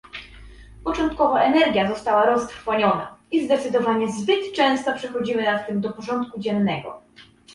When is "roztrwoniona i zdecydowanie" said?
2.25-4.11